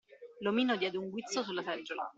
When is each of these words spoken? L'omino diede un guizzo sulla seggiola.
L'omino 0.39 0.77
diede 0.77 0.97
un 0.97 1.09
guizzo 1.11 1.43
sulla 1.43 1.61
seggiola. 1.61 2.09